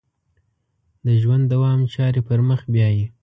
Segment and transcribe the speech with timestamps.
[1.05, 3.05] د ژوند دوام چارې پر مخ بیایي.